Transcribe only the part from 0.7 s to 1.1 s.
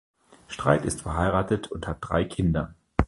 ist